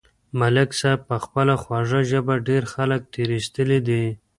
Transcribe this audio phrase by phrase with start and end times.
[0.39, 4.05] ملک صاحب په خپله خوږه ژبه ډېر خلک تېر ایستلي دي.